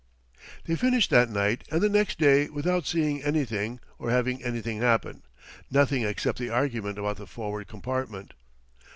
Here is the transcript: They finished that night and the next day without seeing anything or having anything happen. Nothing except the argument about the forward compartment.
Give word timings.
They 0.65 0.75
finished 0.75 1.11
that 1.11 1.29
night 1.29 1.63
and 1.69 1.79
the 1.79 1.87
next 1.87 2.17
day 2.17 2.49
without 2.49 2.87
seeing 2.87 3.21
anything 3.21 3.79
or 3.99 4.09
having 4.09 4.43
anything 4.43 4.79
happen. 4.79 5.21
Nothing 5.69 6.01
except 6.01 6.39
the 6.39 6.49
argument 6.49 6.97
about 6.97 7.17
the 7.17 7.27
forward 7.27 7.67
compartment. 7.67 8.33